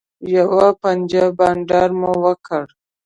[0.35, 2.65] یوه پنجه بنډار مو وکړ.